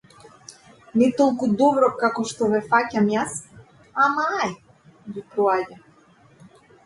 [1.01, 3.35] Не толку добро како што ве фаќам јас,
[4.07, 4.57] ама ај,
[5.13, 5.79] ви проаѓа.